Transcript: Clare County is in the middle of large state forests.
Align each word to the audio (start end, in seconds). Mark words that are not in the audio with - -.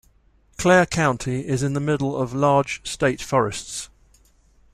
Clare 0.57 0.87
County 0.87 1.47
is 1.47 1.61
in 1.61 1.73
the 1.73 1.79
middle 1.79 2.19
of 2.19 2.33
large 2.33 2.83
state 2.89 3.21
forests. 3.21 3.87